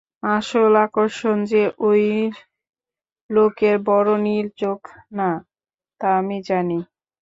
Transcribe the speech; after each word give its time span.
আসল 0.29 0.73
আকর্ষণ 0.85 1.37
যে 1.43 1.63
ঐ 1.81 1.91
লোকের 3.29 3.75
বড় 3.87 4.11
নীল 4.17 4.47
চোখ 4.57 4.79
না, 5.11 5.29
তা 6.01 6.07
আমি 6.17 6.37
জানি। 6.41 6.79